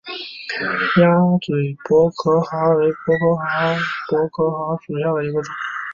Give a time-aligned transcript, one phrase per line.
[0.99, 1.09] 鸭
[1.43, 5.53] 嘴薄壳蛤为薄壳蛤科薄壳蛤属下的一个种。